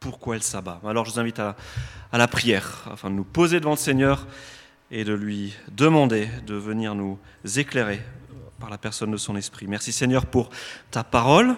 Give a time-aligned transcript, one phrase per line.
[0.00, 1.56] Pourquoi le sabbat Alors je vous invite à,
[2.12, 4.26] à la prière, afin de nous poser devant le Seigneur
[4.90, 7.18] et de lui demander de venir nous
[7.56, 8.02] éclairer
[8.60, 9.66] par la personne de son esprit.
[9.66, 10.50] Merci Seigneur pour
[10.90, 11.56] ta parole.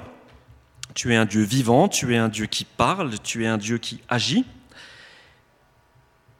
[0.95, 3.79] Tu es un Dieu vivant, tu es un Dieu qui parle, tu es un Dieu
[3.79, 4.45] qui agit.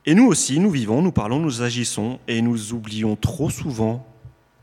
[0.07, 4.07] Et nous aussi, nous vivons, nous parlons, nous agissons, et nous oublions trop souvent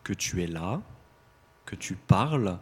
[0.04, 0.81] que tu es là,
[1.65, 2.57] que tu parles,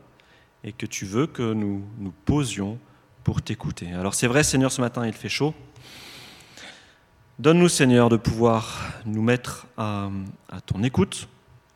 [0.63, 2.77] et que tu veux que nous nous posions
[3.25, 3.91] pour t'écouter.
[3.91, 5.53] Alors c'est vrai, Seigneur, ce matin, il fait chaud.
[7.39, 10.09] Donne-nous, Seigneur, de pouvoir nous mettre à,
[10.67, 11.27] ton écoute,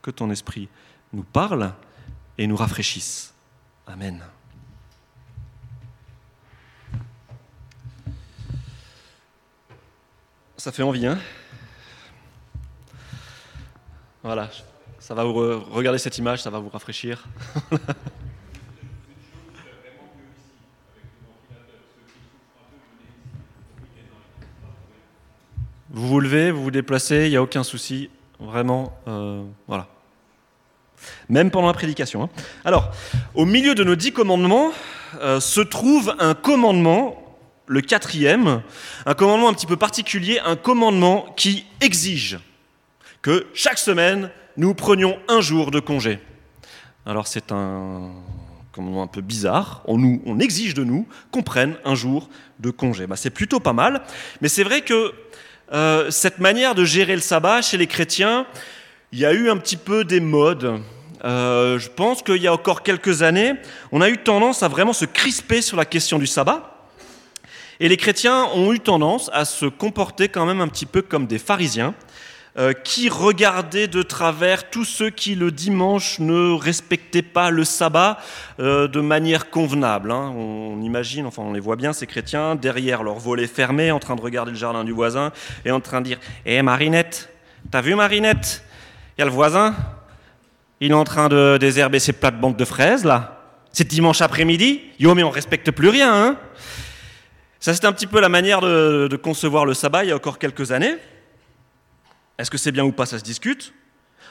[0.03, 0.69] que ton esprit
[1.11, 1.73] nous parle
[2.38, 3.33] et nous rafraîchisse.
[3.88, 4.23] Amen.
[10.55, 11.17] Ça fait envie, hein?
[14.21, 14.52] Voilà,
[14.99, 17.25] ça va vous regarder cette image, ça va vous rafraîchir.
[25.91, 29.88] vous vous levez, vous vous déplacez, il n'y a aucun souci, vraiment, euh, voilà.
[31.30, 32.23] Même pendant la prédication.
[32.23, 32.30] Hein.
[32.66, 32.91] Alors,
[33.33, 34.72] au milieu de nos dix commandements
[35.22, 37.16] euh, se trouve un commandement
[37.66, 38.63] le quatrième,
[39.05, 42.39] un commandement un petit peu particulier, un commandement qui exige
[43.22, 46.19] que chaque semaine, nous prenions un jour de congé.
[47.06, 48.11] Alors c'est un
[48.72, 52.72] commandement un peu bizarre, on, nous, on exige de nous qu'on prenne un jour de
[52.72, 53.08] congé.
[53.08, 54.03] Bah, c'est plutôt pas mal,
[54.41, 55.13] mais c'est vrai que
[55.72, 58.48] euh, cette manière de gérer le sabbat chez les chrétiens,
[59.12, 60.81] il y a eu un petit peu des modes.
[61.23, 63.53] Euh, je pense qu'il y a encore quelques années,
[63.92, 66.75] on a eu tendance à vraiment se crisper sur la question du sabbat.
[67.80, 71.28] Et les chrétiens ont eu tendance à se comporter quand même un petit peu comme
[71.28, 71.94] des pharisiens,
[72.58, 78.17] euh, qui regardaient de travers tous ceux qui le dimanche ne respectaient pas le sabbat
[78.59, 80.11] euh, de manière convenable.
[80.11, 80.33] Hein.
[80.36, 84.16] On imagine, enfin on les voit bien, ces chrétiens, derrière leur volet fermé, en train
[84.16, 85.31] de regarder le jardin du voisin
[85.66, 87.30] et en train de dire Hé Marinette,
[87.72, 88.63] t'as vu Marinette?
[89.17, 89.75] Il y a le voisin,
[90.79, 93.35] il est en train de désherber ses plates-bandes de fraises là.
[93.72, 96.38] C'est dimanche après-midi Yo, mais on respecte plus rien, hein
[97.59, 100.40] ça, c'était un petit peu la manière de, concevoir le sabbat il y a encore
[100.40, 100.96] quelques années.
[102.39, 103.73] Est-ce que c'est bien ou pas, ça se discute?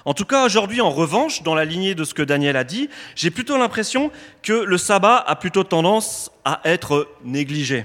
[0.07, 2.89] En tout cas, aujourd'hui, en revanche, dans la lignée de ce que Daniel a dit,
[3.15, 4.11] j'ai plutôt l'impression
[4.43, 7.85] que le sabbat a plutôt tendance à être négligé.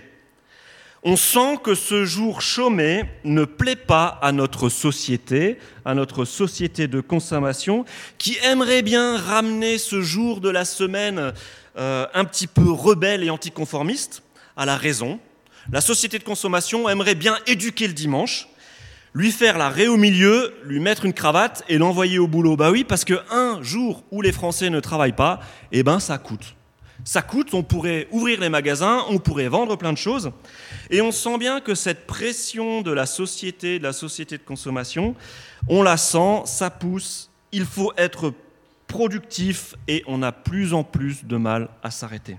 [1.03, 6.87] On sent que ce jour chômé ne plaît pas à notre société, à notre société
[6.87, 7.83] de consommation,
[8.17, 11.33] qui aimerait bien ramener ce jour de la semaine
[11.77, 14.23] euh, un petit peu rebelle et anticonformiste
[14.55, 15.19] à la raison,
[15.71, 18.47] la société de consommation aimerait bien éduquer le dimanche,
[19.13, 22.55] lui faire la raie au milieu, lui mettre une cravate et l'envoyer au boulot.
[22.55, 25.39] Bah oui, parce qu'un jour où les Français ne travaillent pas,
[25.71, 26.55] eh ben ça coûte.
[27.05, 30.31] Ça coûte, on pourrait ouvrir les magasins, on pourrait vendre plein de choses.
[30.89, 35.15] Et on sent bien que cette pression de la société, de la société de consommation,
[35.67, 38.33] on la sent, ça pousse, il faut être
[38.87, 42.37] productif et on a plus en plus de mal à s'arrêter.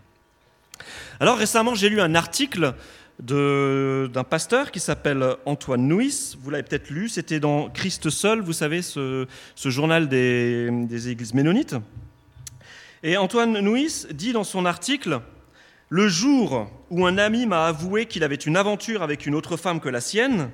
[1.20, 2.74] Alors récemment, j'ai lu un article
[3.20, 6.36] d'un pasteur qui s'appelle Antoine Nuis.
[6.40, 9.26] Vous l'avez peut-être lu, c'était dans Christ seul, vous savez, ce,
[9.56, 11.76] journal des, des, églises ménonites.
[13.02, 15.20] Et Antoine Nuis dit dans son article
[15.88, 19.80] Le jour où un ami m'a avoué qu'il avait une aventure avec une autre femme
[19.80, 20.50] que la sienne,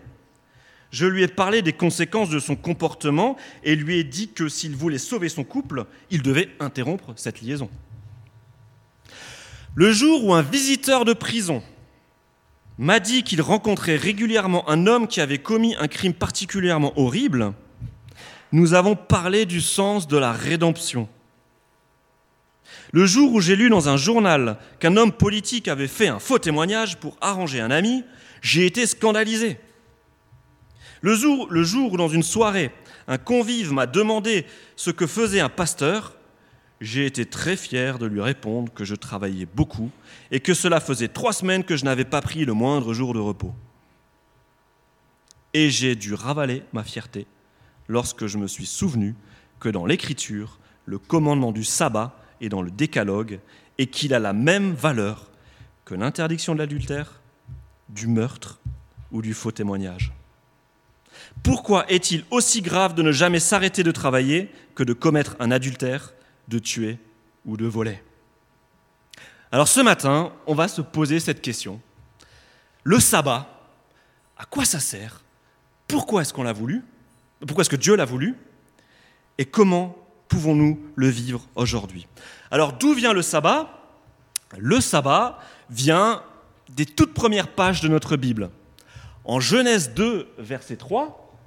[0.90, 4.74] je lui ai parlé des conséquences de son comportement et lui ai dit que s'il
[4.74, 7.70] voulait sauver son couple, il devait interrompre cette liaison.
[9.76, 11.62] Le jour où un visiteur de prison
[12.80, 17.52] m'a dit qu'il rencontrait régulièrement un homme qui avait commis un crime particulièrement horrible,
[18.52, 21.06] nous avons parlé du sens de la rédemption.
[22.92, 26.38] Le jour où j'ai lu dans un journal qu'un homme politique avait fait un faux
[26.38, 28.02] témoignage pour arranger un ami,
[28.40, 29.60] j'ai été scandalisé.
[31.02, 32.70] Le jour, où dans une soirée,
[33.08, 34.46] un convive m'a demandé
[34.76, 36.16] ce que faisait un pasteur,
[36.80, 39.90] j'ai été très fier de lui répondre que je travaillais beaucoup
[40.30, 43.18] et que cela faisait trois semaines que je n'avais pas pris le moindre jour de
[43.18, 43.54] repos.
[45.52, 47.26] Et j'ai dû ravaler ma fierté
[47.88, 49.14] lorsque je me suis souvenu
[49.58, 53.40] que dans l'Écriture, le commandement du sabbat est dans le décalogue
[53.78, 55.30] et qu'il a la même valeur
[55.84, 57.20] que l'interdiction de l'adultère,
[57.88, 58.60] du meurtre
[59.10, 60.12] ou du faux témoignage.
[61.42, 66.14] Pourquoi est-il aussi grave de ne jamais s'arrêter de travailler que de commettre un adultère
[66.50, 66.98] de tuer
[67.46, 68.02] ou de voler.
[69.52, 71.80] Alors ce matin, on va se poser cette question.
[72.82, 73.48] Le sabbat,
[74.36, 75.22] à quoi ça sert?
[75.88, 76.82] Pourquoi est-ce qu'on l'a voulu?
[77.46, 78.36] Pourquoi est-ce que Dieu l'a voulu?
[79.38, 79.96] Et comment
[80.28, 82.06] pouvons-nous le vivre aujourd'hui?
[82.50, 83.70] Alors d'où vient le sabbat?
[84.58, 85.38] Le sabbat
[85.70, 86.22] vient
[86.68, 88.50] des toutes premières pages de notre Bible.
[89.24, 91.38] En Genèse 2, verset 3,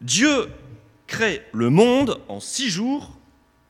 [0.00, 0.48] Dieu
[1.08, 3.18] crée le monde en six jours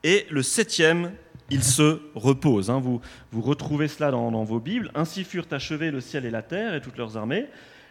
[0.03, 1.13] et le septième,
[1.49, 2.69] il se repose.
[2.69, 2.79] Hein.
[2.79, 3.01] Vous,
[3.41, 4.91] retrouvez cela dans vos Bibles.
[4.93, 7.47] Ainsi furent achevés le ciel et la terre et toutes leurs armées.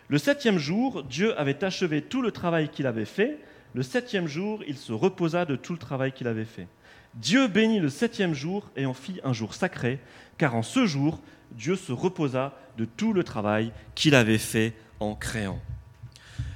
[0.07, 3.39] Le septième jour, Dieu avait achevé tout le travail qu'il avait fait.
[3.75, 6.69] Le septième jour, il se reposa de tout le travail qu'il avait fait.
[7.15, 9.99] Dieu bénit le septième jour et en fit un jour sacré,
[10.37, 11.21] car en ce jour,
[11.53, 15.61] Dieu se reposa de tout le travail qu'il avait fait en créant.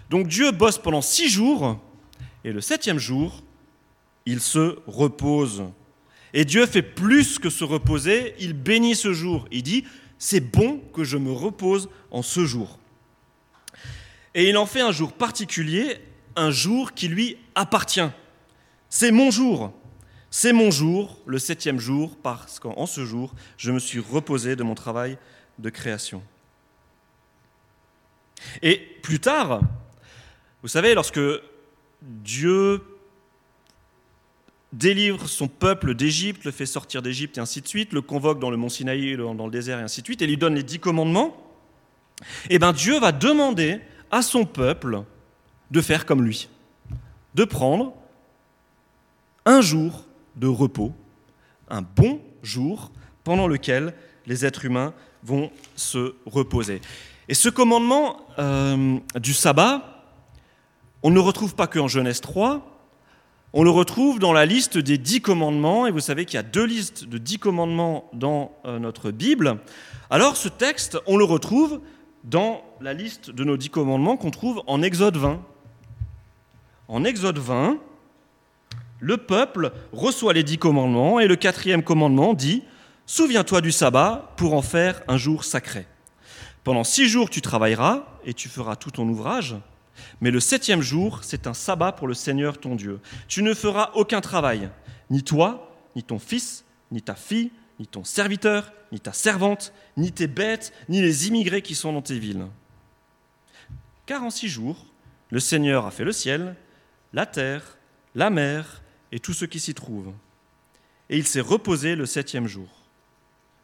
[0.09, 1.81] Donc Dieu bosse pendant six jours,
[2.45, 3.43] et le septième jour,
[4.27, 5.65] il se repose.
[6.35, 9.47] Et Dieu fait plus que se reposer, il bénit ce jour.
[9.51, 9.85] Il dit,
[10.19, 12.79] c'est bon que je me repose en ce jour.
[14.35, 15.99] Et il en fait un jour particulier,
[16.37, 18.09] un jour qui lui appartient.
[18.89, 19.73] C'est mon jour.
[20.31, 24.63] C'est mon jour, le septième jour, parce qu'en ce jour, je me suis reposé de
[24.63, 25.19] mon travail
[25.59, 26.23] de création.
[28.63, 29.61] Et plus tard,
[30.63, 31.21] vous savez, lorsque
[32.03, 32.83] Dieu
[34.73, 38.51] délivre son peuple d'Égypte, le fait sortir d'Égypte et ainsi de suite, le convoque dans
[38.51, 40.79] le mont Sinaï, dans le désert et ainsi de suite, et lui donne les dix
[40.79, 41.37] commandements,
[42.49, 45.03] eh bien Dieu va demander à son peuple
[45.71, 46.49] de faire comme lui,
[47.35, 47.95] de prendre
[49.45, 50.07] un jour
[50.37, 50.93] de repos,
[51.69, 52.93] un bon jour
[53.25, 53.95] pendant lequel
[54.27, 56.81] les êtres humains vont se reposer.
[57.29, 59.92] Et ce commandement euh, du sabbat,
[61.03, 62.69] on ne le retrouve pas qu'en Genèse 3,
[63.55, 66.43] on le retrouve dans la liste des dix commandements, et vous savez qu'il y a
[66.43, 69.59] deux listes de dix commandements dans euh, notre Bible.
[70.09, 71.81] Alors ce texte, on le retrouve
[72.25, 75.41] dans la liste de nos dix commandements qu'on trouve en Exode 20.
[76.89, 77.79] En Exode 20,
[79.01, 82.63] le peuple reçoit les dix commandements et le quatrième commandement dit
[83.05, 85.87] Souviens-toi du sabbat pour en faire un jour sacré.
[86.65, 89.57] Pendant six jours tu travailleras et tu feras tout ton ouvrage,
[90.21, 93.01] mais le septième jour c'est un sabbat pour le Seigneur ton Dieu.
[93.29, 94.71] Tu ne feras aucun travail,
[95.11, 100.13] ni toi, ni ton fils, ni ta fille, ni ton serviteur, ni ta servante, ni
[100.13, 102.47] tes bêtes, ni les immigrés qui sont dans tes villes.
[104.07, 104.87] Car en six jours,
[105.31, 106.57] le Seigneur a fait le ciel,
[107.13, 107.79] la terre,
[108.15, 110.13] la mer et tout ce qui s'y trouve.
[111.09, 112.69] Et il s'est reposé le septième jour.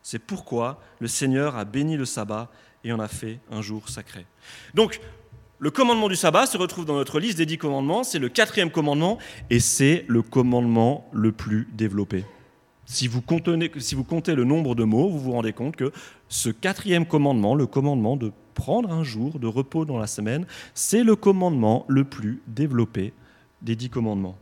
[0.03, 2.51] C'est pourquoi le Seigneur a béni le sabbat
[2.85, 4.27] et en a fait un jour sacré.
[4.75, 5.01] Donc,
[5.61, 8.71] le commandement du sabbat se retrouve dans notre liste des dix commandements, c'est le quatrième
[8.71, 9.19] commandement
[9.51, 12.25] et c'est le commandement le plus développé.
[12.85, 15.93] Si vous, comptez le nombre de mots, vous vous rendez compte que
[16.29, 21.05] ce quatrième commandement, le commandement de prendre un jour de repos dans la semaine, c'est
[21.05, 23.13] le commandement le plus développé
[23.61, 24.39] des dix commandements.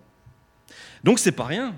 [1.03, 1.75] Donc c'est pas rien.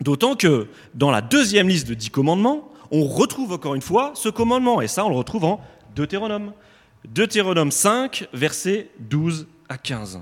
[0.00, 4.28] D'autant que dans la deuxième liste de dix commandements, on retrouve encore une fois ce
[4.28, 5.60] commandement, et ça on le retrouve en
[5.96, 6.52] Deutéronome.
[7.06, 10.20] Deutéronome 5, versets 12 à 15.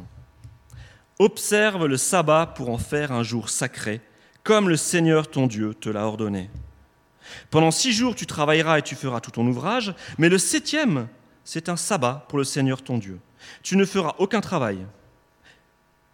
[1.18, 4.00] Observe le sabbat pour en faire un jour sacré,
[4.44, 6.48] comme le Seigneur ton Dieu te l'a ordonné.
[7.50, 11.08] Pendant six jours tu travailleras et tu feras tout ton ouvrage, mais le septième,
[11.42, 13.18] c'est un sabbat pour le Seigneur ton Dieu.
[13.64, 14.78] Tu ne feras aucun travail,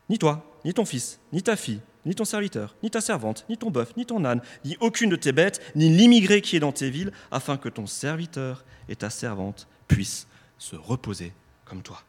[0.08, 3.58] ni toi, ni ton fils, ni ta fille, ni ton serviteur, ni ta servante, ni
[3.58, 6.72] ton bœuf, ni ton âne, ni aucune de tes bêtes, ni l'immigré qui est dans
[6.72, 10.26] tes villes, afin que ton serviteur et ta servante puissent
[10.58, 11.32] se reposer
[11.64, 12.02] comme toi.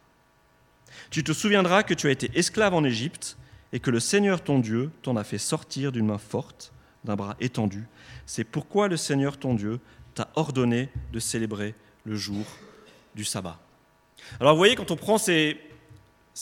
[1.10, 3.38] Tu te souviendras que tu as été esclave en Égypte
[3.74, 6.72] et que le Seigneur ton Dieu t'en a fait sortir d'une main forte,
[7.04, 7.86] d'un bras étendu.
[8.26, 9.80] C'est pourquoi le Seigneur ton Dieu
[10.14, 12.46] t'a ordonné de célébrer le jour
[13.16, 13.60] du sabbat.
[14.40, 15.60] Alors vous voyez, quand on prend ces,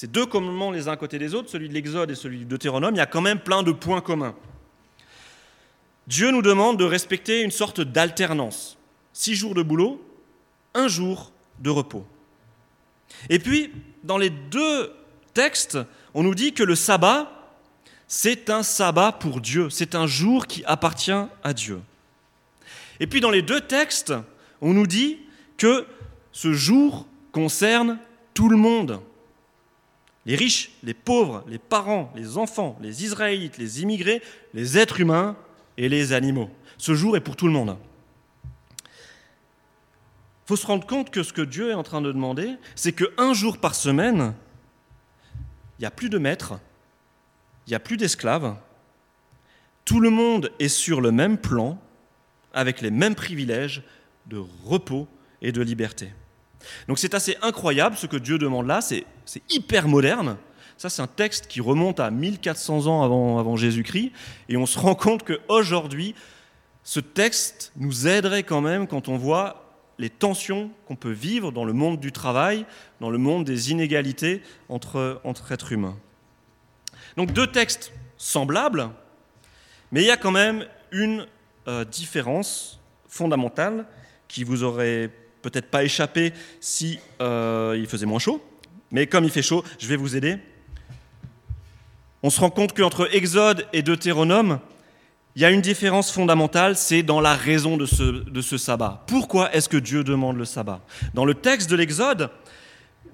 [0.03, 2.95] deux commandements les uns à côté des autres, celui de l'Exode et celui du Deutéronome,
[2.95, 4.35] il y a quand même plein de points communs.
[6.07, 8.77] Dieu nous demande de respecter une sorte d'alternance.
[9.13, 10.01] Six jours de boulot,
[10.73, 12.05] un jour de repos.
[13.29, 13.71] Et puis,
[14.03, 14.91] dans les deux
[15.33, 15.77] textes,
[16.13, 17.31] on nous dit que le sabbat,
[18.07, 21.81] c'est un sabbat pour Dieu, c'est un jour qui appartient à Dieu.
[22.99, 24.13] Et puis, dans les deux textes,
[24.61, 25.19] on nous dit
[25.57, 25.85] que
[26.31, 27.99] ce jour concerne
[28.33, 29.01] tout le monde
[30.25, 34.21] les riches, les pauvres, les parents, les enfants, les Israélites, les immigrés,
[34.53, 35.35] les êtres humains
[35.77, 36.49] et les animaux.
[36.77, 37.77] Ce jour est pour tout le monde.
[40.43, 42.91] Il faut se rendre compte que ce que Dieu est en train de demander, c'est
[42.91, 44.33] qu'un jour par semaine,
[45.79, 46.59] il n'y a plus de maîtres,
[47.65, 48.55] il n'y a plus d'esclaves,
[49.85, 51.79] tout le monde est sur le même plan,
[52.53, 53.83] avec les mêmes privilèges
[54.27, 55.07] de repos
[55.41, 56.11] et de liberté.
[56.87, 59.05] Donc c'est assez incroyable ce que Dieu demande là, c'est
[59.49, 60.37] hyper moderne.
[60.77, 64.11] Ça, c'est un texte qui remonte à 1400 ans avant, avant Jésus-Christ,
[64.49, 66.15] et on se rend compte qu'aujourd'hui,
[66.83, 69.62] ce texte nous aiderait quand même quand on voit
[69.99, 72.65] les tensions qu'on peut vivre dans le monde du travail,
[72.99, 75.97] dans le monde des inégalités entre, entre êtres humains.
[77.17, 78.89] Donc deux textes semblables,
[79.91, 81.27] mais il y a quand même une
[81.67, 83.85] euh, différence fondamentale
[84.27, 88.43] qui vous aurait peut-être pas échappé si euh, il faisait moins chaud,
[88.91, 90.37] mais comme il fait chaud, je vais vous aider.
[92.23, 94.59] On se rend compte qu'entre Exode et Deutéronome,
[95.35, 99.03] il y a une différence fondamentale, c'est dans la raison de ce, sabbat.
[99.07, 100.81] Pourquoi est-ce que Dieu demande le sabbat?
[101.15, 102.29] Dans le texte de l'Exode,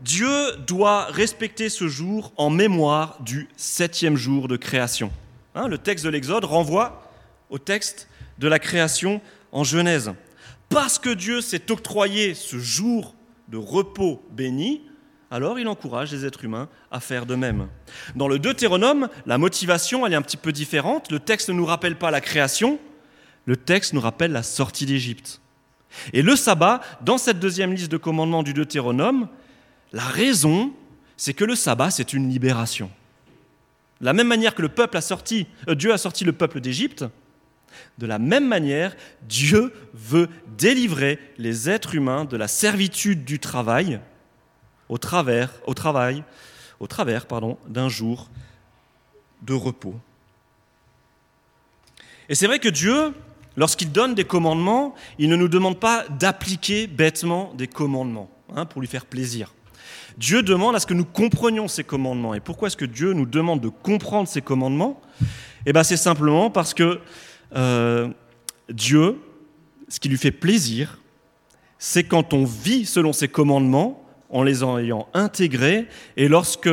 [0.02, 5.12] Dieu doit respecter ce jour en mémoire du septième jour de création.
[5.56, 7.10] Hein, le texte de l'Exode renvoie
[7.50, 9.22] au texte de la création
[9.52, 10.12] en Genèse.
[10.68, 13.16] Parce que Dieu s'est octroyé ce jour
[13.48, 14.84] de repos béni,
[15.32, 17.68] alors il encourage les êtres humains à faire de même.
[18.16, 21.12] Dans le Deutéronome, la motivation elle est un petit peu différente.
[21.12, 22.80] Le texte ne nous rappelle pas la création,
[23.46, 25.42] le texte nous rappelle la sortie d'Égypte.
[26.14, 29.28] Et le sabbat, dans cette deuxième liste de commandements du Deutéronome,
[29.92, 30.72] la raison,
[31.18, 32.92] c'est que le sabbat, c'est une libération.
[34.00, 36.62] De la même manière que le peuple a sorti, euh, Dieu a sorti le peuple
[36.62, 37.06] d'Égypte,
[37.98, 38.96] de la même manière,
[39.28, 44.00] Dieu veut délivrer les êtres humains de la servitude du travail
[44.89, 46.24] au travers, au travail,
[46.79, 48.29] au travers pardon, d'un jour
[49.41, 49.96] de repos.
[52.27, 53.13] Et c'est vrai que Dieu,
[53.55, 58.81] lorsqu'il donne des commandements, il ne nous demande pas d'appliquer bêtement des commandements hein, pour
[58.81, 59.53] lui faire plaisir.
[60.17, 62.34] Dieu demande à ce que nous comprenions ces commandements.
[62.34, 65.01] Et pourquoi est-ce que Dieu nous demande de comprendre ces commandements?
[65.65, 67.00] Eh bien, c'est simplement parce que
[67.55, 68.10] euh,
[68.69, 69.17] Dieu,
[69.88, 71.00] ce qui lui fait plaisir,
[71.77, 73.99] c'est quand on vit selon ses commandements,
[74.30, 76.70] en les ayant intégrés, et lorsque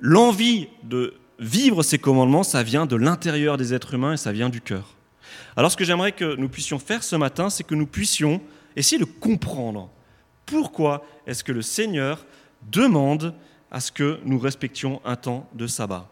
[0.00, 4.48] l'envie de vivre ces commandements, ça vient de l'intérieur des êtres humains et ça vient
[4.48, 4.94] du cœur.
[5.56, 8.40] Alors ce que j'aimerais que nous puissions faire ce matin, c'est que nous puissions
[8.74, 9.90] essayer de comprendre
[10.44, 12.24] pourquoi est-ce que le Seigneur
[12.70, 13.34] demande
[13.70, 16.08] à ce que nous respections un temps de sabbat.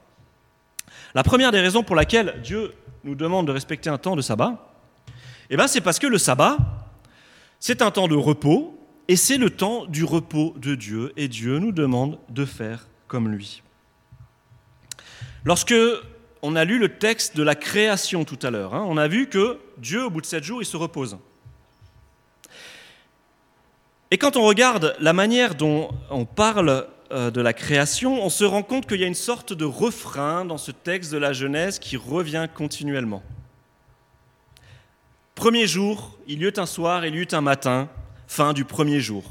[1.15, 2.73] La première des raisons pour laquelle Dieu
[3.05, 4.75] nous demande de respecter un temps de sabbat,
[5.51, 6.57] eh ben c'est parce que le sabbat,
[7.61, 11.59] c'est un temps de repos et c'est le temps du repos de Dieu, et Dieu
[11.59, 13.63] nous demande de faire comme lui.
[15.45, 15.75] Lorsque
[16.43, 19.29] on a lu le texte de la création tout à l'heure, hein, on a vu
[19.29, 21.19] que Dieu, au bout de sept jours, il se repose.
[24.11, 28.45] Et quand on regarde la manière dont on parle euh, de la création, on se
[28.45, 31.79] rend compte qu'il y a une sorte de refrain dans ce texte de la Genèse
[31.79, 33.23] qui revient continuellement.
[35.35, 37.89] Premier jour, il y eut un soir, il y eut un matin,
[38.27, 39.25] fin du premier jour.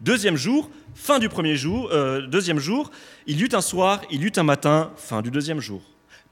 [0.00, 1.88] Deuxième jour, fin du premier jour.
[1.92, 2.90] Euh, deuxième jour,
[3.26, 5.82] il y eut un soir, il y eut un matin, fin du deuxième jour.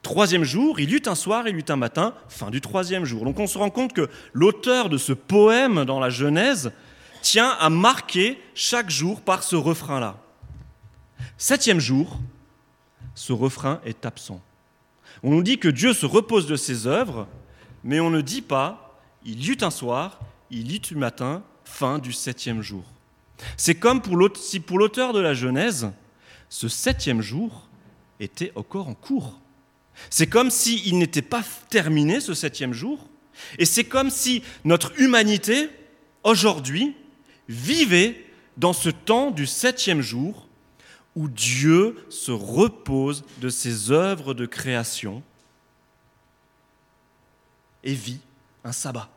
[0.02, 3.06] Troisième jour, il y eut un soir, il y eut un matin, fin du troisième
[3.06, 3.24] jour.
[3.24, 6.72] Donc on se rend compte que l'auteur de ce poème dans la Genèse
[7.22, 10.18] tient à marquer chaque jour par ce refrain-là.
[11.38, 12.18] Septième jour,
[13.14, 14.42] ce refrain est absent.
[15.22, 17.26] On nous dit que Dieu se repose de ses œuvres,
[17.82, 21.42] mais on ne dit pas il y eut un soir, il y eut un matin,
[21.64, 22.84] fin du septième jour.
[23.56, 25.90] C'est comme pour si pour l'auteur de la Genèse,
[26.48, 27.68] ce septième jour
[28.20, 29.40] était encore en cours.
[30.10, 33.08] C'est comme s'il n'était pas terminé ce septième jour.
[33.58, 35.68] Et c'est comme si notre humanité,
[36.22, 36.94] aujourd'hui,
[37.48, 38.24] vivait
[38.56, 40.48] dans ce temps du septième jour
[41.16, 45.22] où Dieu se repose de ses œuvres de création
[47.82, 48.20] et vit
[48.64, 49.08] un sabbat.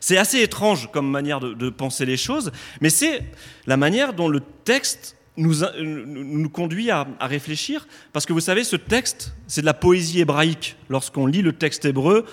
[0.00, 3.22] C'est assez étrange comme manière de, penser les choses, mais c'est
[3.66, 8.76] la manière dont le texte nous, nous conduit à, réfléchir, parce que vous savez, ce
[8.76, 10.76] texte, c'est de la poésie hébraïque.
[10.88, 12.24] Lorsqu'on lit le texte hébreu,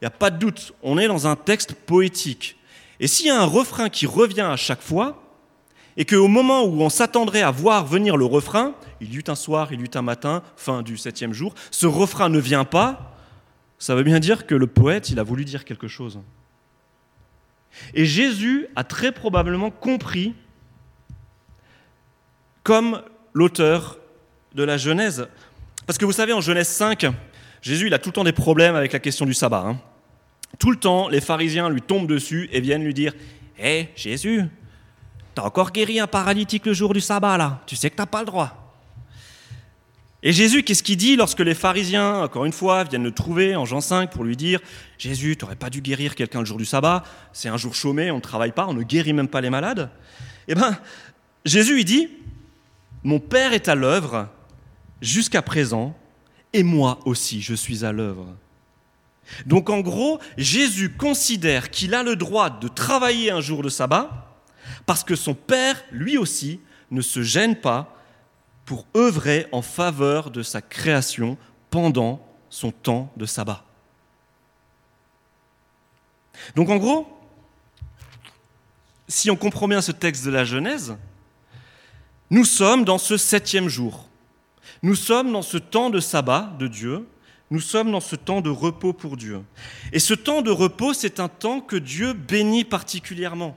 [0.00, 2.56] il n'y a pas de doute, on est dans un texte poétique.
[3.00, 5.20] Et s'il y a un refrain qui revient à chaque fois,
[5.96, 9.34] et qu'au moment où on s'attendrait à voir venir le refrain, il y eut un
[9.34, 13.16] soir, il y eut un matin, fin du septième jour, ce refrain ne vient pas,
[13.78, 16.20] ça veut bien dire que le poète, il a voulu dire quelque chose.
[17.94, 20.34] Et Jésus a très probablement compris,
[22.62, 23.02] comme
[23.32, 23.98] l'auteur
[24.54, 25.28] de la Genèse,
[25.86, 27.06] parce que vous savez, en Genèse 5,
[27.60, 29.64] Jésus, il a tout le temps des problèmes avec la question du sabbat.
[29.66, 29.78] Hein.
[30.58, 33.12] Tout le temps, les pharisiens lui tombent dessus et viennent lui dire
[33.58, 34.42] Hé, Jésus,
[35.34, 37.62] t'as encore guéri un paralytique le jour du sabbat, là.
[37.66, 38.63] Tu sais que t'as pas le droit.
[40.26, 43.66] Et Jésus, qu'est-ce qu'il dit lorsque les pharisiens, encore une fois, viennent le trouver en
[43.66, 44.58] Jean 5 pour lui dire
[44.96, 47.04] Jésus, tu n'aurais pas dû guérir quelqu'un le jour du sabbat,
[47.34, 49.90] c'est un jour chômé, on ne travaille pas, on ne guérit même pas les malades.
[50.48, 50.78] Eh bien,
[51.44, 52.08] Jésus, il dit
[53.02, 54.30] Mon Père est à l'œuvre
[55.02, 55.94] jusqu'à présent,
[56.54, 58.34] et moi aussi, je suis à l'œuvre.
[59.44, 64.40] Donc en gros, Jésus considère qu'il a le droit de travailler un jour de sabbat
[64.86, 67.94] parce que son Père, lui aussi, ne se gêne pas
[68.64, 71.36] pour œuvrer en faveur de sa création
[71.70, 73.64] pendant son temps de sabbat.
[76.56, 77.06] Donc en gros,
[79.08, 80.96] si on comprend bien ce texte de la Genèse,
[82.30, 84.08] nous sommes dans ce septième jour.
[84.82, 87.06] Nous sommes dans ce temps de sabbat de Dieu.
[87.50, 89.42] Nous sommes dans ce temps de repos pour Dieu.
[89.92, 93.56] Et ce temps de repos, c'est un temps que Dieu bénit particulièrement.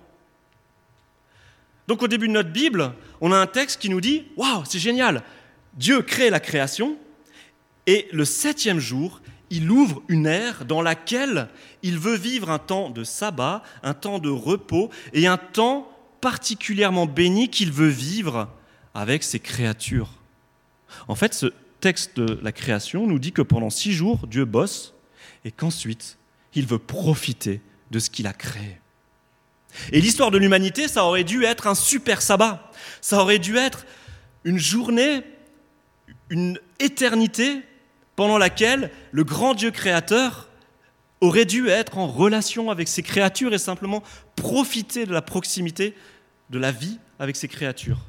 [1.87, 4.79] Donc au début de notre Bible, on a un texte qui nous dit, waouh, c'est
[4.79, 5.23] génial,
[5.75, 6.97] Dieu crée la création,
[7.85, 11.47] et le septième jour, il ouvre une ère dans laquelle
[11.83, 15.89] il veut vivre un temps de sabbat, un temps de repos et un temps
[16.19, 18.49] particulièrement béni qu'il veut vivre
[18.93, 20.09] avec ses créatures.
[21.07, 24.93] En fait, ce texte de la création nous dit que pendant six jours, Dieu bosse
[25.45, 26.17] et qu'ensuite,
[26.53, 28.79] il veut profiter de ce qu'il a créé.
[29.91, 32.71] Et l'histoire de l'humanité, ça aurait dû être un super sabbat.
[33.01, 33.85] Ça aurait dû être
[34.43, 35.23] une journée,
[36.29, 37.61] une éternité
[38.15, 40.49] pendant laquelle le grand Dieu créateur
[41.21, 44.03] aurait dû être en relation avec ses créatures et simplement
[44.35, 45.95] profiter de la proximité
[46.49, 47.99] de la vie avec ses créatures.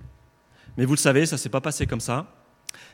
[0.77, 2.27] Mais vous le savez, ça ne s'est pas passé comme ça.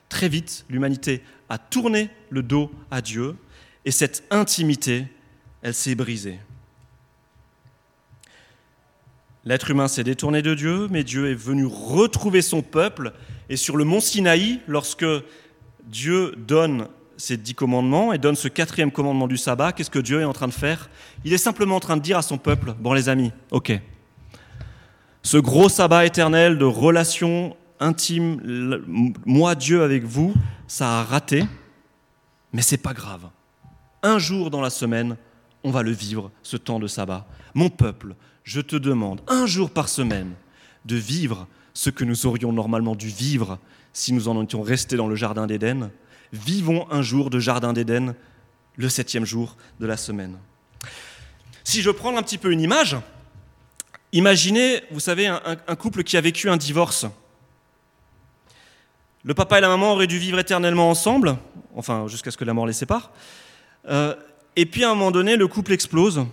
[0.09, 3.37] Très vite, l'humanité a tourné le dos à Dieu
[3.85, 5.07] et cette intimité,
[5.63, 6.39] elle s'est brisée.
[9.45, 13.13] L'être humain s'est détourné de Dieu, mais Dieu est venu retrouver son peuple.
[13.49, 15.05] Et sur le mont Sinaï, lorsque
[15.85, 20.21] Dieu donne ces dix commandements et donne ce quatrième commandement du sabbat, qu'est-ce que Dieu
[20.21, 20.89] est en train de faire?
[21.25, 23.81] Il est simplement en train de dire à son peuple, bon les amis, ok,
[25.23, 28.83] ce gros sabbat éternel de relation intime,
[29.25, 30.35] moi Dieu avec vous,
[30.67, 31.45] ça a raté,
[32.53, 33.29] mais c'est pas grave.
[34.03, 35.17] Un jour dans la semaine,
[35.63, 37.27] on va le vivre, ce temps de sabbat.
[37.55, 40.35] Mon peuple, je te demande, un jour par semaine,
[40.85, 43.59] de vivre ce que nous aurions normalement dû vivre
[43.93, 45.91] si nous en étions restés dans le Jardin d'Éden,
[46.33, 48.15] vivons un jour de Jardin d'Éden,
[48.77, 50.37] le septième jour de la semaine.
[51.63, 52.97] Si je prends un petit peu une image,
[54.13, 57.07] imaginez, vous savez, un, couple qui a vécu un divorce.
[59.23, 61.39] Le papa et la maman auraient dû vivre éternellement ensemble,
[61.75, 63.11] enfin jusqu'à ce que la mort les sépare.
[63.89, 64.15] Euh,
[64.57, 66.27] et puis à un moment donné, le couple explose.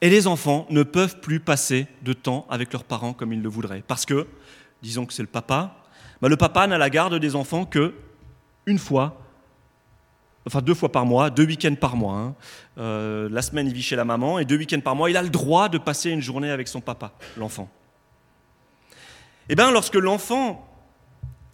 [0.00, 3.48] Et les enfants ne peuvent plus passer de temps avec leurs parents comme ils le
[3.48, 3.82] voudraient.
[3.86, 4.26] Parce que,
[4.82, 5.76] disons que c'est le papa,
[6.20, 7.94] bah, le papa n'a la garde des enfants que
[8.66, 9.20] une fois,
[10.46, 12.16] enfin deux fois par mois, deux week-ends par mois.
[12.16, 12.34] Hein.
[12.78, 15.22] Euh, la semaine, il vit chez la maman et deux week-ends par mois, il a
[15.22, 17.68] le droit de passer une journée avec son papa, l'enfant.
[19.48, 20.66] Eh bien, lorsque l'enfant,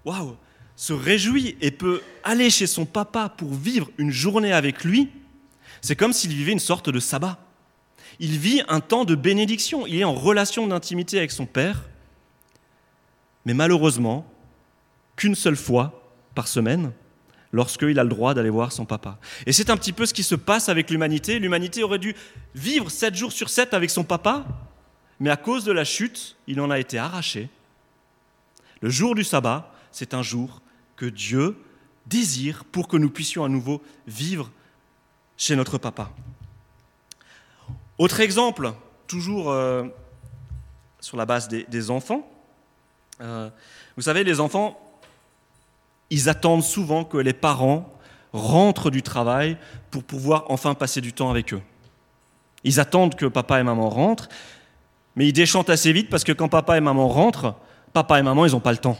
[0.05, 0.37] waouh,
[0.76, 5.11] se réjouit et peut aller chez son papa pour vivre une journée avec lui,
[5.81, 7.38] c'est comme s'il vivait une sorte de sabbat.
[8.20, 11.88] Il vit un temps de bénédiction, il est en relation d'intimité avec son père,
[13.46, 14.30] mais malheureusement,
[15.16, 16.92] qu'une seule fois par semaine,
[17.52, 19.18] lorsqu'il a le droit d'aller voir son papa.
[19.46, 21.38] Et c'est un petit peu ce qui se passe avec l'humanité.
[21.38, 22.14] L'humanité aurait dû
[22.54, 24.44] vivre sept jours sur sept avec son papa,
[25.18, 27.48] mais à cause de la chute, il en a été arraché.
[28.83, 30.62] Le jour du sabbat, c'est un jour
[30.96, 31.56] que Dieu
[32.06, 34.50] désire pour que nous puissions à nouveau vivre
[35.37, 36.12] chez notre papa.
[38.00, 38.72] Autre exemple,
[39.06, 39.84] toujours euh,
[41.00, 42.26] sur la base des, enfants.
[43.20, 43.50] Euh,
[43.94, 44.80] vous savez, les enfants,
[46.08, 47.92] ils attendent souvent que les parents
[48.32, 49.58] rentrent du travail
[49.90, 51.60] pour pouvoir enfin passer du temps avec eux.
[52.64, 54.30] Ils attendent que papa et maman rentrent,
[55.14, 57.54] mais ils déchantent assez vite parce que quand papa et maman rentrent,
[57.92, 58.96] papa et maman, ils n'ont pas le temps.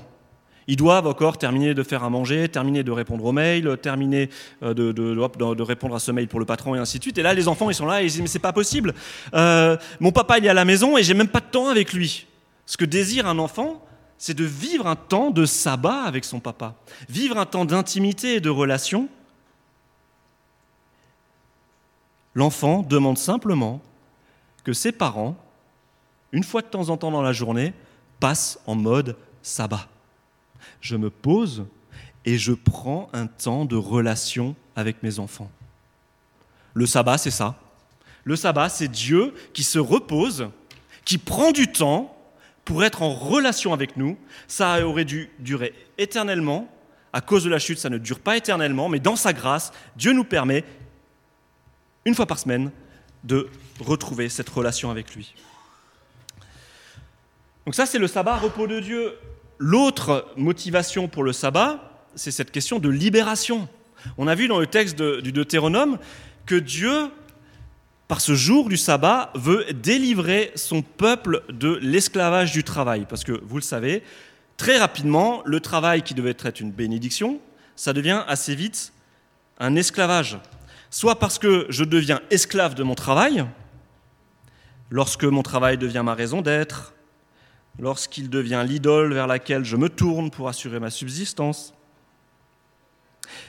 [0.71, 4.31] Ils doivent encore terminer de faire à manger, terminer de répondre aux mails, terminer
[4.63, 7.19] euh, de, répondre à ce mail pour le patron et ainsi de suite.
[7.19, 8.95] Et là, les enfants, ils sont là et ils disent, mais c'est pas possible.
[9.35, 11.93] Euh, mon papa, il est à la maison et j'ai même pas de temps avec
[11.93, 12.29] lui.
[12.67, 13.85] Ce que désire un enfant,
[14.17, 16.77] c'est de vivre un temps de sabbat avec son papa,
[17.09, 19.09] vivre un temps d'intimité et de relation.
[22.37, 23.81] L'enfant demande simplement
[24.63, 25.35] que ses parents,
[26.31, 27.73] une fois de temps en temps dans la journée,
[28.21, 29.89] passent en mode sabbat.
[30.81, 31.67] Je me pose
[32.25, 35.51] et je prends un temps de relation avec mes enfants.
[36.75, 37.57] Le sabbat, c'est ça.
[38.25, 40.51] Le sabbat, c'est Dieu qui se repose,
[41.05, 42.17] qui prend du temps
[42.65, 44.19] pour être en relation avec nous.
[44.47, 46.69] Ça aurait dû durer éternellement.
[47.13, 50.13] À cause de la chute, ça ne dure pas éternellement, mais dans sa grâce, Dieu
[50.13, 50.65] nous permet,
[52.05, 52.71] une fois par semaine,
[53.25, 53.49] de
[53.81, 55.35] retrouver cette relation avec lui.
[57.67, 59.15] Donc ça, c'est le sabbat, repos de Dieu.
[59.63, 63.69] L'autre motivation pour le sabbat, c'est cette question de libération.
[64.17, 65.99] On a vu dans le texte du Deutéronome
[66.47, 67.11] que Dieu,
[68.09, 73.05] par ce jour du sabbat, veut délivrer son peuple de l'esclavage du travail.
[73.07, 74.03] Parce que, vous le savez,
[74.57, 77.39] très rapidement, le travail qui devait être une bénédiction,
[77.77, 78.95] ça devient assez vite
[79.59, 80.39] un esclavage.
[80.89, 83.45] Soit parce que je deviens esclave de mon travail,
[84.89, 86.95] lorsque mon travail devient ma raison d'être,
[87.81, 91.75] lorsqu'il devient l'idole vers laquelle je me tourne pour assurer ma subsistance.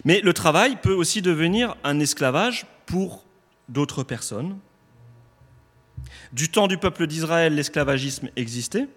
[0.05, 3.25] Mais le travail peut aussi devenir un esclavage pour
[3.69, 4.57] d'autres personnes.
[6.33, 8.87] Du temps du peuple d'Israël, l'esclavagisme existait,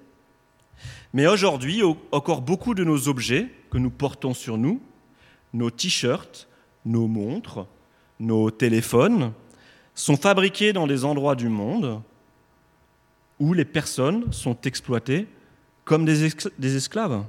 [1.12, 4.80] mais aujourd'hui, encore beaucoup de nos objets que nous portons sur nous,
[5.52, 6.48] nos t-shirts,
[6.84, 7.66] nos montres,
[8.18, 9.32] nos téléphones,
[9.94, 12.02] sont fabriqués dans des endroits du monde
[13.44, 15.28] où les personnes sont exploitées
[15.85, 16.24] comme des,
[16.76, 17.24] esclaves.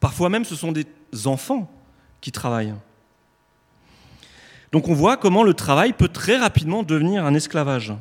[0.00, 0.86] Parfois même, ce sont des
[1.26, 1.70] enfants
[2.22, 2.74] qui travaillent.
[4.72, 7.92] Donc on voit comment le travail peut très rapidement devenir un esclavage.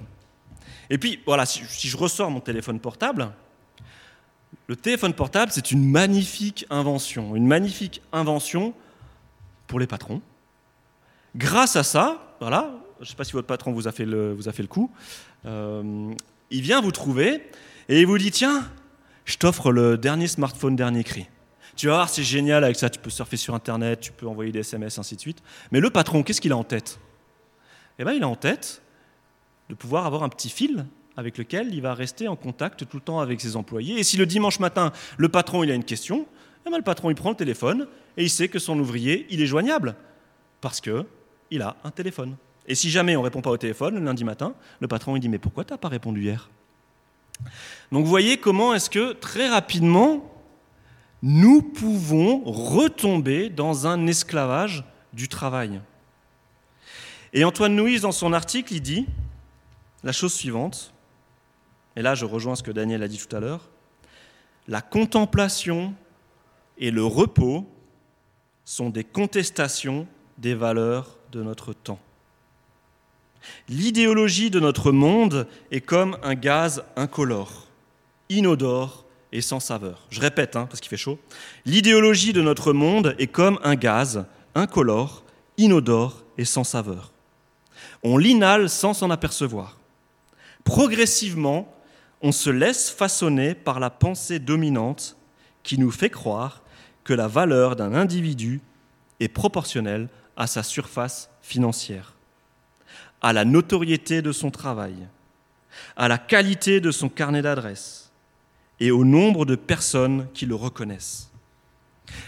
[0.90, 3.32] Et puis, voilà, si, je ressors mon téléphone portable,
[4.68, 8.74] le téléphone portable, c'est une magnifique invention, une magnifique invention
[9.68, 10.22] pour les patrons.
[11.36, 14.36] Grâce à ça, voilà, je ne sais pas si votre patron vous a fait le,
[14.68, 14.90] coup,
[15.46, 16.14] euh,
[16.52, 17.50] il vient vous trouver
[17.88, 18.70] et il vous dit tiens,
[19.26, 21.28] je t'offre le dernier smartphone dernier cri.
[21.76, 24.52] Tu vas voir, c'est génial avec ça, tu peux surfer sur Internet, tu peux envoyer
[24.52, 25.42] des SMS, ainsi de suite.
[25.72, 27.00] Mais le patron, qu'est-ce qu'il a en tête?
[28.00, 28.82] Eh bien, il a en tête
[29.70, 30.86] de pouvoir avoir un petit fil
[31.16, 34.00] avec lequel il va rester en contact tout le temps avec ses employés.
[34.00, 36.26] Et si le dimanche matin, le patron il a une question,
[36.66, 39.42] eh bien, le patron il prend le téléphone et il sait que son ouvrier il
[39.42, 39.96] est joignable
[40.62, 41.06] parce que
[41.52, 42.36] il a un téléphone.
[42.70, 45.20] Et si jamais on ne répond pas au téléphone le lundi matin, le patron il
[45.20, 46.50] dit mais pourquoi tu n'as pas répondu hier?
[47.92, 50.24] Donc vous voyez comment est-ce que très rapidement
[51.22, 55.82] nous pouvons retomber dans un esclavage du travail.
[57.34, 59.06] Et Antoine Nuis, dans son article, il dit
[60.04, 60.94] la chose suivante,
[61.96, 63.70] et là je rejoins ce que Daniel a dit tout à l'heure,
[64.68, 65.94] la contemplation
[66.78, 67.68] et le repos
[68.64, 72.00] sont des contestations des valeurs de notre temps.
[73.68, 77.68] L'idéologie de notre monde est comme un gaz incolore,
[78.30, 80.06] inodore et sans saveur.
[80.10, 81.20] Je répète, hein, parce qu'il fait chaud.
[81.66, 84.26] L'idéologie de notre monde est comme un gaz
[84.56, 85.24] incolore,
[85.58, 87.12] inodore et sans saveur.
[88.04, 89.78] On l'inhale sans s'en apercevoir.
[90.64, 91.74] Progressivement,
[92.22, 95.16] on se laisse façonner par la pensée dominante
[95.64, 96.64] qui nous fait croire
[97.04, 98.62] que la valeur d'un individu
[99.20, 102.14] est proportionnelle à sa surface financière
[103.22, 104.96] à la notoriété de son travail,
[105.96, 108.12] à la qualité de son carnet d'adresses
[108.80, 111.30] et au nombre de personnes qui le reconnaissent.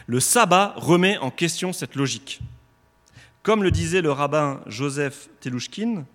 [0.05, 2.41] Le sabbat remet en question cette logique.
[3.43, 6.05] Comme le disait le rabbin Joseph Telouchkin,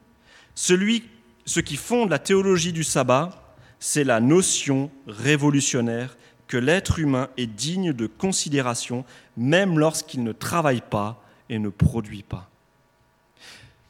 [0.54, 1.04] celui,
[1.44, 3.42] ce qui fonde la théologie du sabbat,
[3.80, 9.04] c'est la notion révolutionnaire que l'être humain est digne de considération
[9.36, 12.48] même lorsqu'il ne travaille pas et ne produit pas.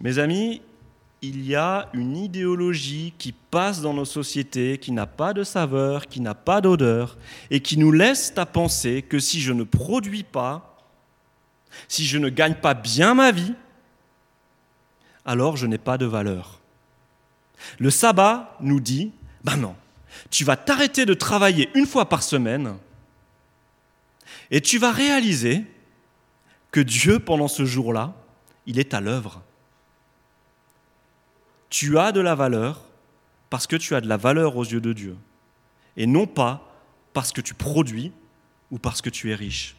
[0.00, 0.62] Mes amis,
[1.28, 6.06] il y a une idéologie qui passe dans nos sociétés, qui n'a pas de saveur,
[6.06, 7.18] qui n'a pas d'odeur,
[7.50, 10.78] et qui nous laisse à penser que si je ne produis pas,
[11.88, 13.54] si je ne gagne pas bien ma vie,
[15.24, 16.60] alors je n'ai pas de valeur.
[17.78, 19.12] Le sabbat nous dit,
[19.44, 19.74] ben non,
[20.30, 22.76] tu vas t'arrêter de travailler une fois par semaine,
[24.50, 25.64] et tu vas réaliser
[26.70, 28.14] que Dieu, pendant ce jour-là,
[28.66, 29.42] il est à l'œuvre
[31.70, 32.82] tu as de la valeur
[33.50, 35.16] parce que tu as de la valeur aux yeux de Dieu,
[35.96, 36.72] et non pas
[37.12, 38.12] parce que tu produis
[38.70, 39.76] ou parce que tu es riche.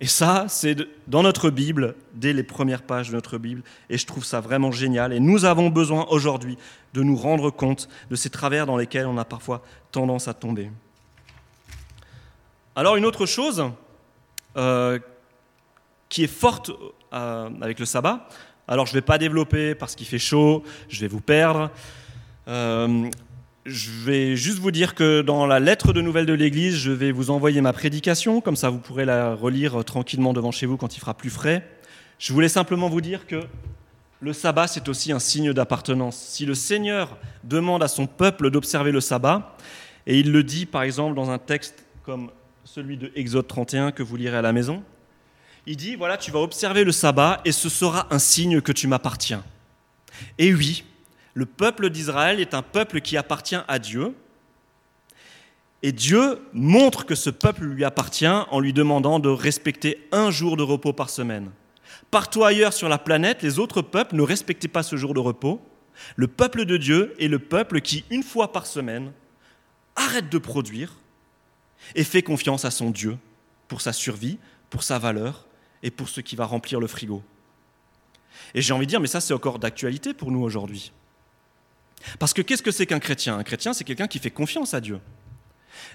[0.00, 4.04] Et ça, c'est dans notre Bible, dès les premières pages de notre Bible, et je
[4.04, 5.12] trouve ça vraiment génial.
[5.12, 6.58] Et nous avons besoin aujourd'hui
[6.92, 10.72] de nous rendre compte de ces travers dans lesquels on a parfois tendance à tomber.
[12.74, 13.70] Alors une autre chose
[14.56, 14.98] euh,
[16.08, 16.72] qui est forte
[17.12, 18.28] euh, avec le sabbat,
[18.72, 21.70] alors je ne vais pas développer parce qu'il fait chaud, je vais vous perdre.
[22.48, 23.10] Euh,
[23.66, 27.12] je vais juste vous dire que dans la lettre de nouvelles de l'Église, je vais
[27.12, 30.96] vous envoyer ma prédication, comme ça vous pourrez la relire tranquillement devant chez vous quand
[30.96, 31.68] il fera plus frais.
[32.18, 33.42] Je voulais simplement vous dire que
[34.22, 36.16] le sabbat, c'est aussi un signe d'appartenance.
[36.16, 39.54] Si le Seigneur demande à son peuple d'observer le sabbat,
[40.06, 42.30] et il le dit par exemple dans un texte comme
[42.64, 44.82] celui de Exode 31 que vous lirez à la maison,
[45.66, 48.88] il dit, voilà, tu vas observer le sabbat et ce sera un signe que tu
[48.88, 49.44] m'appartiens.
[50.38, 50.84] Et oui,
[51.34, 54.14] le peuple d'Israël est un peuple qui appartient à Dieu.
[55.82, 60.56] Et Dieu montre que ce peuple lui appartient en lui demandant de respecter un jour
[60.56, 61.50] de repos par semaine.
[62.10, 65.60] Partout ailleurs sur la planète, les autres peuples ne respectaient pas ce jour de repos.
[66.16, 69.12] Le peuple de Dieu est le peuple qui, une fois par semaine,
[69.96, 70.96] arrête de produire
[71.94, 73.16] et fait confiance à son Dieu
[73.68, 74.38] pour sa survie,
[74.70, 75.46] pour sa valeur
[75.82, 77.22] et pour ce qui va remplir le frigo.
[78.54, 80.92] Et j'ai envie de dire, mais ça c'est encore d'actualité pour nous aujourd'hui.
[82.18, 83.38] Parce que qu'est-ce que c'est qu'un chrétien?
[83.38, 85.00] Un chrétien, c'est quelqu'un qui fait confiance à Dieu.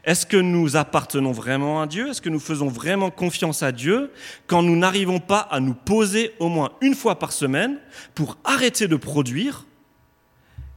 [0.03, 2.09] Est-ce que nous appartenons vraiment à Dieu?
[2.09, 4.11] Est-ce que nous faisons vraiment confiance à Dieu
[4.47, 7.79] quand nous n'arrivons pas à nous poser au moins une fois par semaine
[8.15, 9.65] pour arrêter de produire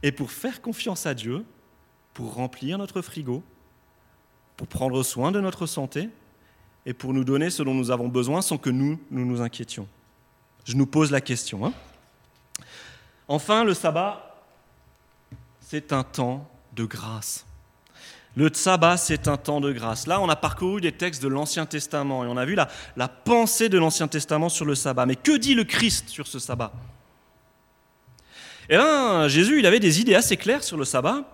[0.03, 1.45] et pour faire confiance à Dieu,
[2.13, 3.43] pour remplir notre frigo,
[4.57, 6.09] pour prendre soin de notre santé
[6.85, 9.87] et pour nous donner ce dont nous avons besoin sans que nous, nous inquiétions
[10.65, 11.65] Je nous pose la question.
[11.65, 11.73] Hein.
[13.27, 14.43] enfin, le sabbat,
[15.59, 17.45] c'est un temps de grâce.
[18.35, 20.07] Le sabbat, c'est un temps de grâce.
[20.07, 23.67] Là, on a parcouru des textes de l'Ancien Testament et on a vu la, pensée
[23.67, 25.05] de l'Ancien Testament sur le sabbat.
[25.05, 26.71] Mais que dit le Christ sur ce sabbat?
[28.69, 31.25] Eh bien, Jésus, il avait des idées assez claires sur le sabbat.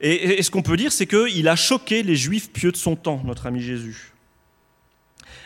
[0.00, 3.22] Et ce qu'on peut dire, c'est qu'il a choqué les juifs pieux de son temps,
[3.24, 4.12] notre ami Jésus.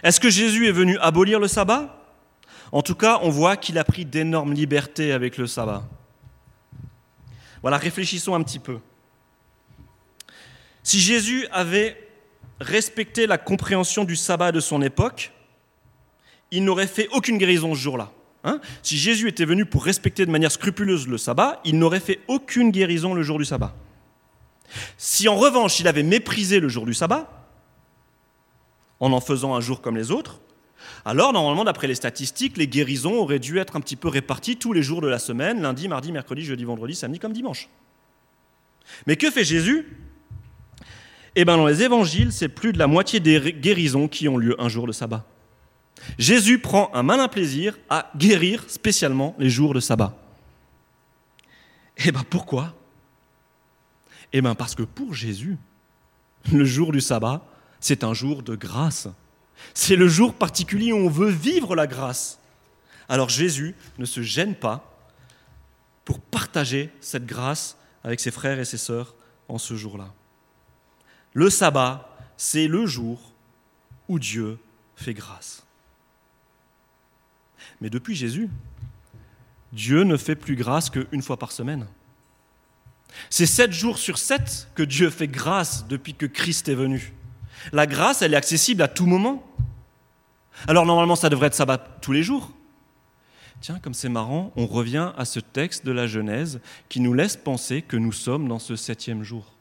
[0.03, 1.97] Est-ce que Jésus est venu abolir le sabbat?
[2.73, 5.83] En tout cas, on voit qu'il a pris d'énormes libertés avec le sabbat.
[7.63, 8.79] Voilà, réfléchissons un petit peu.
[10.83, 12.09] Si Jésus avait
[12.61, 15.33] respecté la compréhension du sabbat de son époque,
[16.51, 18.13] il n'aurait fait aucune guérison ce jour-là.
[18.43, 18.59] Hein.
[18.83, 22.71] si Jésus était venu pour respecter de manière scrupuleuse le sabbat, il n'aurait fait aucune
[22.71, 23.75] guérison le jour du sabbat.
[24.97, 27.40] Si en revanche il avait méprisé le jour du sabbat,
[29.01, 30.41] en en faisant un jour comme les autres,
[31.05, 34.73] alors normalement, d'après les statistiques, les guérisons auraient dû être un petit peu réparties tous
[34.73, 37.69] les jours de la semaine, lundi, mardi, mercredi, jeudi, vendredi, samedi comme dimanche.
[39.07, 39.87] Mais que fait Jésus?
[41.37, 44.61] Eh bien, dans les évangiles, c'est plus de la moitié des guérisons qui ont lieu
[44.61, 45.25] un jour de sabbat.
[46.19, 50.17] Jésus prend un malin plaisir à guérir spécialement les jours de sabbat.
[51.99, 52.75] Eh bien, pourquoi?
[54.33, 55.57] Eh bien, parce que pour Jésus,
[56.53, 57.45] le jour du sabbat,
[57.81, 59.09] c'est un jour de grâce.
[59.75, 62.39] C'est le jour particulier où on veut vivre la grâce.
[63.09, 64.87] Alors Jésus ne se gêne pas
[66.05, 69.15] pour partager cette grâce avec ses frères et ses sœurs
[69.49, 70.13] en ce jour-là.
[71.35, 73.33] Le sabbat, c'est le jour
[74.09, 74.59] où Dieu
[74.97, 75.65] fait grâce.
[77.81, 78.49] Mais depuis Jésus,
[79.73, 81.87] Dieu ne fait plus grâce qu'une fois par semaine.
[83.29, 87.13] C'est sept jours sur sept que Dieu fait grâce depuis que Christ est venu.
[87.73, 89.45] La grâce, elle est accessible à tout moment.
[90.67, 92.51] Alors normalement, ça devrait être sabbat tous les jours.
[93.61, 97.37] Tiens, comme c'est marrant, on revient à ce texte de la Genèse qui nous laisse
[97.37, 99.53] penser que nous sommes dans ce septième jour.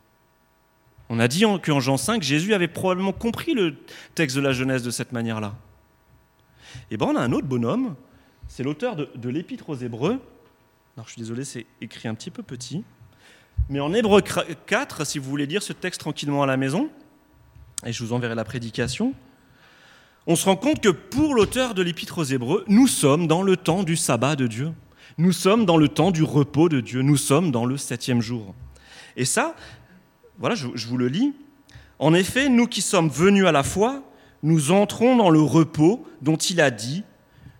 [1.10, 3.76] On a dit qu'en Jean 5, Jésus avait probablement compris le
[4.16, 5.56] texte de la Genèse de cette manière-là.
[6.92, 7.96] Et bien on a un autre bonhomme,
[8.48, 10.22] c'est l'auteur de, l'Épître aux Hébreux.
[10.96, 12.84] Alors je suis désolé, c'est écrit un petit peu petit.
[13.70, 16.90] Mais en Hébreux 4, si vous voulez lire ce texte tranquillement à la maison,
[17.86, 19.14] et je vous enverrai la prédication,
[20.28, 23.58] on se rend compte que pour l'auteur de l'Épître aux Hébreux, nous sommes dans le
[23.58, 24.72] temps du sabbat de Dieu.
[25.18, 27.02] Nous sommes dans le temps du repos de Dieu.
[27.02, 28.54] Nous sommes dans le septième jour.
[29.18, 29.56] Et ça,
[30.38, 31.34] voilà, je, vous le lis.
[31.98, 34.04] En effet, nous qui sommes venus à la foi,
[34.44, 37.04] nous entrons dans le repos dont il a dit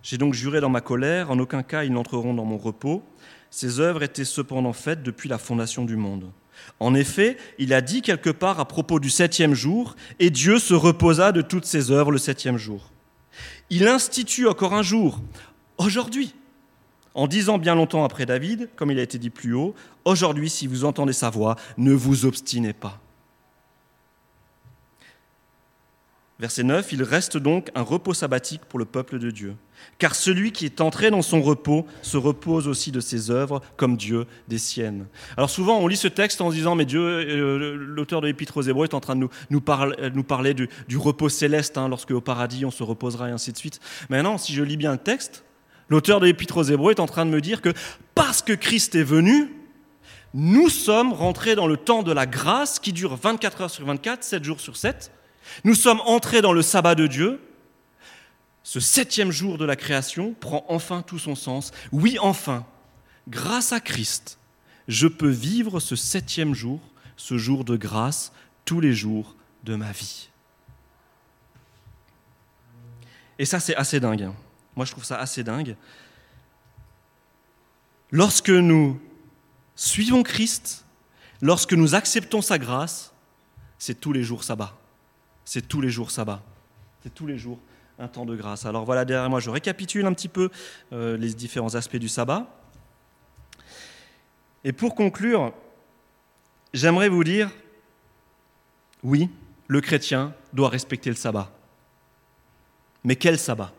[0.02, 3.02] J'ai donc juré dans ma colère, en aucun cas ils n'entreront dans mon repos.
[3.50, 6.30] Ces œuvres étaient cependant faites depuis la fondation du monde.
[6.78, 10.74] En effet, il a dit quelque part à propos du septième jour, et Dieu se
[10.74, 12.90] reposa de toutes ses œuvres le septième jour.
[13.68, 15.20] Il institue encore un jour,
[15.78, 16.34] aujourd'hui,
[17.14, 20.66] en disant bien longtemps après David, comme il a été dit plus haut, Aujourd'hui, si
[20.66, 22.98] vous entendez sa voix, ne vous obstinez pas.
[26.38, 29.56] Verset 9, il reste donc un repos sabbatique pour le peuple de Dieu.
[29.98, 33.96] Car celui qui est entré dans son repos se repose aussi de ses œuvres, comme
[33.96, 35.06] Dieu des siennes.
[35.36, 38.56] Alors souvent, on lit ce texte en se disant, mais Dieu, euh, l'auteur de l'Épître
[38.56, 42.20] aux Hébreux est en train de nous, nous, parler, du, repos céleste, hein, lorsque au
[42.20, 43.80] paradis on se reposera et ainsi de suite.
[44.08, 45.44] Mais non, si je lis bien le texte,
[45.90, 47.70] L'auteur de l'Épître aux Hébreux est en train de me dire que
[48.14, 49.52] parce que Christ est venu,
[50.32, 54.22] nous sommes rentrés dans le temps de la grâce qui dure 24 heures sur 24,
[54.22, 55.10] 7 jours sur 7.
[55.64, 57.40] Nous sommes entrés dans le sabbat de Dieu.
[58.70, 61.72] Ce septième jour de la création prend enfin tout son sens.
[61.90, 62.64] Oui, enfin,
[63.26, 64.38] grâce à Christ,
[64.86, 66.78] je peux vivre ce septième jour,
[67.16, 68.30] ce jour de grâce,
[68.64, 70.30] tous les jours de ma vie.
[73.40, 74.22] Et ça, c'est assez dingue.
[74.22, 74.36] Hein.
[74.76, 75.74] Moi, je trouve ça assez dingue.
[78.12, 79.00] Lorsque nous
[79.74, 80.86] suivons Christ,
[81.40, 83.12] lorsque nous acceptons sa grâce,
[83.78, 84.78] c'est tous les jours sabbat.
[85.44, 86.40] C'est tous les jours sabbat.
[87.02, 87.58] C'est tous les jours
[88.00, 88.66] un temps de grâce.
[88.66, 90.50] Alors voilà, derrière moi, je récapitule un petit peu
[90.92, 92.46] euh, les différents aspects du sabbat.
[94.64, 95.52] Et pour conclure,
[96.72, 97.50] j'aimerais vous dire,
[99.02, 99.30] oui,
[99.68, 101.50] le chrétien doit respecter le sabbat.
[103.04, 103.72] Mais quel sabbat?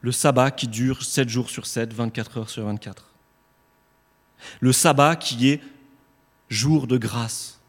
[0.00, 3.06] Le sabbat qui dure 7 jours sur 7, 24 heures sur 24.
[4.60, 5.60] Le sabbat qui est
[6.48, 7.59] jour de grâce.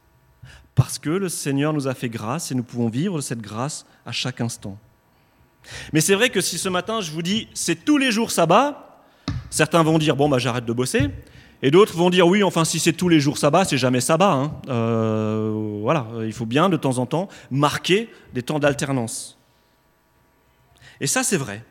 [0.82, 4.12] Parce que le Seigneur nous a fait grâce et nous pouvons vivre cette grâce à
[4.12, 4.80] chaque instant.
[5.94, 9.04] Mais c'est vrai que si ce matin je vous dis c'est tous les jours sabbat,
[9.52, 11.10] certains vont dire bon bah j'arrête de bosser,
[11.62, 14.32] et d'autres vont dire oui enfin si c'est tous les jours sabbat c'est jamais sabbat.
[14.32, 14.54] Hein.
[14.70, 19.38] Euh, voilà, il faut bien de temps en temps marquer des temps d'alternance.
[21.00, 21.64] Et ça c'est vrai.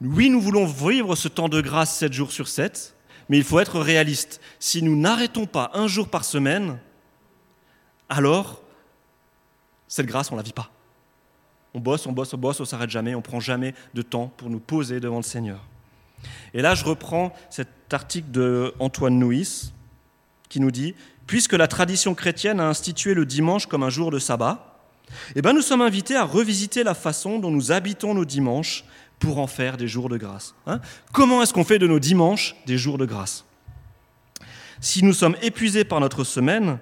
[0.00, 2.96] Oui nous voulons vivre ce temps de grâce 7 jours sur 7,
[3.28, 4.40] mais il faut être réaliste.
[4.58, 6.80] Si nous n'arrêtons pas un jour par semaine,
[8.08, 8.62] alors
[9.88, 10.70] cette grâce, on ne la vit pas.
[11.74, 14.50] On bosse, on bosse, on bosse, on s'arrête jamais, on prend jamais de temps pour
[14.50, 15.64] nous poser devant le Seigneur.
[16.52, 19.72] Et là, je reprends cet article de Antoine Nouis
[20.48, 20.94] qui nous dit
[21.26, 24.78] Puisque la tradition chrétienne a institué le dimanche comme un jour de sabbat,
[25.34, 28.84] eh ben nous sommes invités à revisiter la façon dont nous habitons nos dimanches
[29.18, 30.54] pour en faire des jours de grâce.
[30.66, 30.80] Hein?
[31.12, 33.44] Comment est-ce qu'on fait de nos dimanches des jours de grâce?
[34.80, 36.78] Si nous sommes épuisés par notre semaine,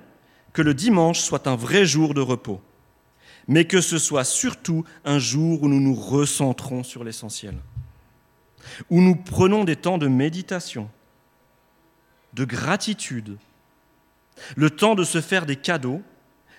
[0.57, 2.63] que le dimanche soit un vrai jour de repos,
[3.47, 7.59] mais que ce soit surtout un jour où nous nous recentrons sur l'essentiel,
[8.89, 10.89] où nous prenons des temps de méditation,
[12.33, 13.37] de gratitude,
[14.57, 16.01] le temps de se faire des cadeaux,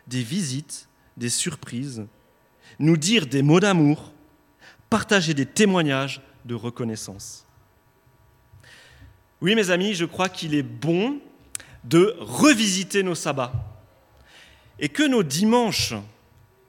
[0.05, 2.05] des visites, des surprises,
[2.77, 4.13] nous dire des mots d'amour,
[4.91, 7.47] partager des témoignages de reconnaissance.
[9.41, 11.19] Oui, mes amis, je crois qu'il est bon
[11.83, 13.66] de revisiter nos sabbats
[14.79, 15.93] et que nos dimanches,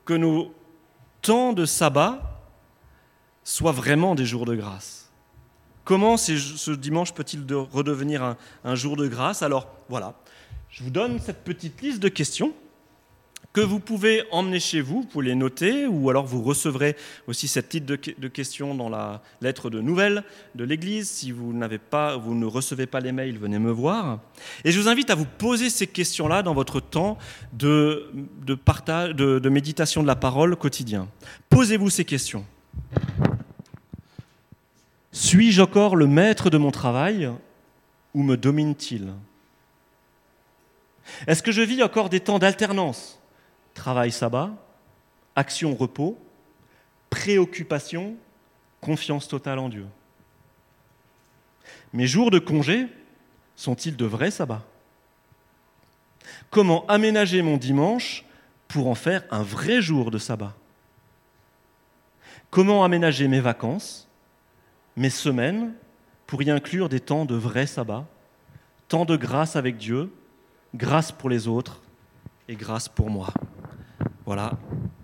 [0.05, 0.53] que nos
[1.21, 2.21] temps de sabbat
[3.43, 5.11] soient vraiment des jours de grâce.
[5.83, 9.41] Comment ce dimanche peut-il redevenir un, jour de grâce?
[9.41, 10.13] Alors voilà,
[10.69, 12.53] je vous donne cette petite liste de questions
[13.51, 16.95] que vous pouvez emmener chez vous, vous pouvez les noter, ou alors vous recevrez
[17.27, 20.23] aussi cette titre de, questions dans la lettre de nouvelles
[20.55, 21.09] de l'Église.
[21.09, 24.19] Si vous, n'avez pas, vous ne recevez pas les mails, venez me voir.
[24.63, 27.17] Et je vous invite à vous poser ces questions-là dans votre temps
[27.53, 28.11] de
[29.49, 31.07] méditation de la parole quotidien.
[31.49, 32.45] Posez-vous ces questions.
[35.11, 37.29] Suis-je encore le maître de mon travail
[38.13, 39.09] ou me domine-t-il?
[41.27, 43.19] Est-ce que je vis encore des temps d'alternance?
[43.79, 44.49] Travail, sabbat,
[45.37, 46.19] action, repos,
[47.09, 48.17] préoccupation,
[48.81, 49.87] confiance totale en Dieu.
[51.93, 52.87] Mes jours de congé
[53.55, 54.65] sont-ils de vrais sabbats?
[56.49, 58.25] Comment aménager mon dimanche
[58.67, 60.53] pour en faire un vrai jour de sabbat?
[62.49, 64.09] Comment aménager mes vacances,
[64.97, 65.71] mes semaines,
[66.27, 68.05] pour y inclure des temps de vrai sabbat,
[68.89, 70.13] temps de grâce avec Dieu,
[70.75, 71.81] grâce pour les autres
[72.49, 73.33] et grâce pour moi?
[74.29, 74.59] Voilà,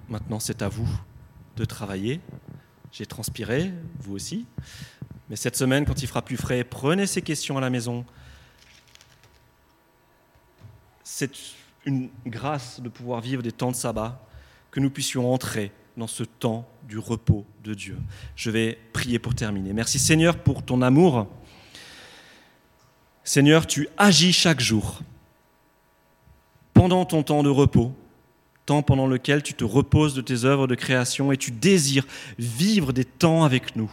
[0.07, 0.87] maintenant c'est à vous
[1.57, 2.21] de travailler.
[2.91, 4.45] J'ai transpiré, vous aussi.
[5.31, 8.05] Mais cette semaine, quand il fera plus frais, prenez ces questions à la maison.
[11.03, 11.31] C'est
[11.87, 14.23] une grâce de pouvoir vivre des temps de sabbat,
[14.69, 17.97] que nous puissions entrer dans ce temps du repos de Dieu.
[18.35, 19.73] Je vais prier pour terminer.
[19.73, 21.27] Merci Seigneur pour ton amour.
[23.23, 25.01] Seigneur, tu agis chaque jour
[26.75, 27.91] pendant ton temps de repos
[28.65, 32.07] temps pendant lequel tu te reposes de tes œuvres de création et tu désires
[32.39, 33.91] vivre des temps avec nous.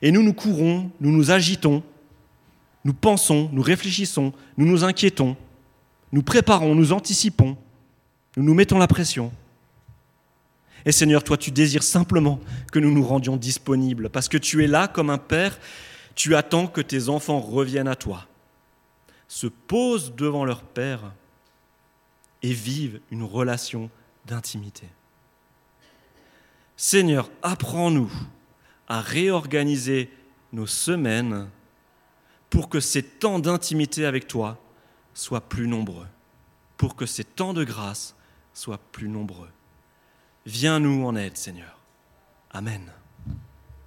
[0.00, 1.82] Et nous, nous courons, nous nous agitons,
[2.84, 5.36] nous pensons, nous réfléchissons, nous nous inquiétons,
[6.12, 7.56] nous préparons, nous anticipons,
[8.36, 9.32] nous nous mettons la pression.
[10.84, 12.40] Et Seigneur, toi, tu désires simplement
[12.72, 15.58] que nous nous rendions disponibles, parce que tu es là comme un père,
[16.14, 18.26] tu attends que tes enfants reviennent à toi,
[19.28, 21.12] se posent devant leur père
[22.42, 23.90] et vivent une relation
[24.26, 24.86] d'intimité.
[26.76, 28.10] Seigneur, apprends-nous
[28.88, 30.10] à réorganiser
[30.52, 31.48] nos semaines
[32.50, 34.58] pour que ces temps d'intimité avec toi
[35.14, 36.08] soient plus nombreux,
[36.76, 38.14] pour que ces temps de grâce
[38.52, 39.50] soient plus nombreux.
[40.44, 41.78] Viens nous en aide, Seigneur.
[42.50, 42.92] Amen.